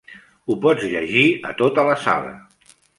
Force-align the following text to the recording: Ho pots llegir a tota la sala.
Ho 0.53 0.57
pots 0.63 0.87
llegir 0.95 1.27
a 1.51 1.55
tota 1.63 1.87
la 1.93 2.03
sala. 2.09 2.37